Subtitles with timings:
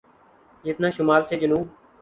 [0.65, 1.67] جتنا شمال سے جنوب۔